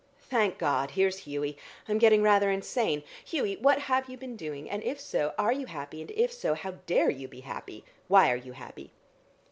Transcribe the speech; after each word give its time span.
Thank 0.31 0.57
God, 0.57 0.89
here's 0.89 1.25
Hughie; 1.29 1.59
I 1.87 1.91
am 1.91 1.99
getting 1.99 2.23
rather 2.23 2.49
insane. 2.49 3.03
Hughie, 3.23 3.57
what 3.57 3.81
have 3.81 4.09
you 4.09 4.17
been 4.17 4.35
doing, 4.35 4.67
and 4.67 4.81
if 4.81 4.99
so, 4.99 5.35
are 5.37 5.51
you 5.51 5.67
happy, 5.67 6.01
and 6.01 6.09
if 6.15 6.33
so, 6.33 6.55
how 6.55 6.71
dare 6.87 7.11
you 7.11 7.27
be 7.27 7.41
happy? 7.41 7.85
Why 8.07 8.31
are 8.31 8.35
you 8.35 8.53
happy?" 8.53 8.93